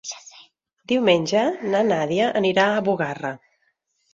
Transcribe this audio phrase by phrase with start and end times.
[0.91, 1.43] Diumenge
[1.75, 3.35] na Nàdia anirà a Bugarra.